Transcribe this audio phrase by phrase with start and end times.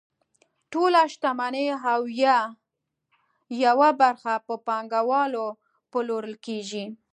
[0.71, 2.37] ټوله شتمني او یا
[3.63, 5.45] یوه برخه په پانګوالو
[5.91, 6.85] پلورل کیږي.